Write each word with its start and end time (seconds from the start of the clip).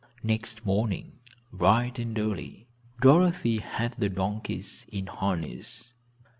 Next 0.23 0.65
morning, 0.65 1.19
bright 1.53 1.99
and 1.99 2.17
early, 2.17 2.65
Dorothy 3.01 3.59
had 3.59 3.93
the 3.99 4.09
donkeys 4.09 4.87
in 4.91 5.05
harness. 5.05 5.93